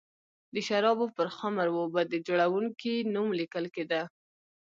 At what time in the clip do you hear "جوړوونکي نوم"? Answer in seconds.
2.27-3.29